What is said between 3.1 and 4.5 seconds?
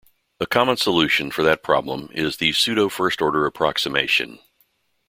order approximation.